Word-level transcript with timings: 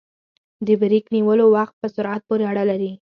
د 0.65 0.67
بریک 0.81 1.05
نیولو 1.15 1.45
وخت 1.55 1.73
په 1.81 1.87
سرعت 1.95 2.21
پورې 2.27 2.43
اړه 2.51 2.63
لري 2.71 2.91